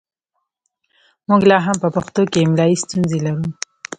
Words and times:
موږ 1.27 1.41
لا 1.49 1.57
هم 1.65 1.77
په 1.83 1.89
پښتو 1.95 2.21
کې 2.31 2.39
املايي 2.45 2.75
ستونزې 2.83 3.19
لرو 3.25 3.43